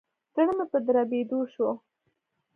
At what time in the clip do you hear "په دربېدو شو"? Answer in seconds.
0.71-1.67